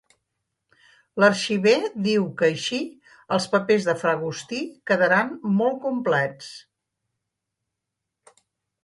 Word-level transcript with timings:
L'arxiver 1.23 1.73
diu 2.07 2.23
que 2.39 2.47
així 2.53 2.79
els 3.37 3.45
papers 3.51 3.85
de 3.89 3.95
fra 4.05 4.13
Agustí 4.19 4.63
quedaran 4.93 5.31
molt 5.61 5.79
complets. 5.85 6.49